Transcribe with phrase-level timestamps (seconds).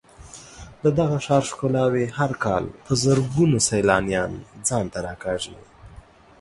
[0.83, 4.31] د دغه ښار ښکلاوې هر کال په زرګونو سېلانیان
[4.67, 5.57] ځان ته راکاږي.